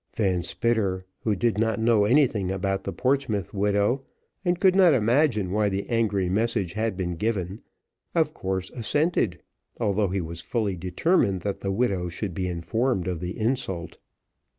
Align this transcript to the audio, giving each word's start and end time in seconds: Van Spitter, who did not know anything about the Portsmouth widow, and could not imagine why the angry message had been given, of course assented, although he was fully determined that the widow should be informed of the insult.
Van 0.15 0.41
Spitter, 0.41 1.05
who 1.19 1.35
did 1.35 1.59
not 1.59 1.79
know 1.79 2.05
anything 2.05 2.49
about 2.51 2.85
the 2.85 2.91
Portsmouth 2.91 3.53
widow, 3.53 4.03
and 4.43 4.59
could 4.59 4.75
not 4.75 4.95
imagine 4.95 5.51
why 5.51 5.69
the 5.69 5.87
angry 5.89 6.27
message 6.27 6.73
had 6.73 6.97
been 6.97 7.15
given, 7.15 7.61
of 8.15 8.33
course 8.33 8.71
assented, 8.71 9.43
although 9.79 10.07
he 10.09 10.19
was 10.19 10.41
fully 10.41 10.75
determined 10.75 11.41
that 11.43 11.59
the 11.59 11.71
widow 11.71 12.09
should 12.09 12.33
be 12.33 12.47
informed 12.47 13.07
of 13.07 13.19
the 13.19 13.37
insult. 13.39 13.99